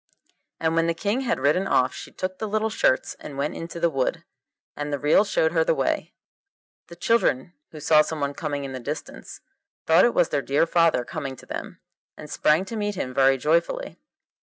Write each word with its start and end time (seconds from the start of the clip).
And 0.59 0.73
when 0.75 0.87
the 0.87 0.95
King 0.95 1.21
had 1.21 1.39
ridden 1.39 1.67
off 1.67 1.93
she 1.93 2.11
took 2.11 2.39
the 2.39 2.47
little 2.47 2.71
shirts 2.71 3.13
and 3.19 3.37
went 3.37 3.55
into 3.55 3.79
the 3.79 3.87
wood, 3.87 4.23
and 4.75 4.91
the 4.91 4.97
reel 4.97 5.23
showed 5.23 5.51
her 5.51 5.63
the 5.63 5.75
way. 5.75 6.15
The 6.87 6.95
children, 6.95 7.53
who 7.69 7.79
saw 7.79 8.01
someone 8.01 8.33
coming 8.33 8.63
in 8.63 8.71
the 8.71 8.79
distance, 8.79 9.41
thought 9.85 10.03
it 10.05 10.15
was 10.15 10.29
their 10.29 10.41
dear 10.41 10.65
father 10.65 11.05
coming 11.05 11.35
to 11.35 11.45
them, 11.45 11.81
and 12.17 12.31
sprang 12.31 12.65
to 12.65 12.75
meet 12.75 12.95
him 12.95 13.13
very 13.13 13.37
joyfully. 13.37 13.99